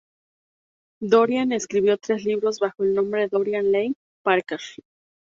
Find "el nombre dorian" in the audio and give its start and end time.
2.83-3.71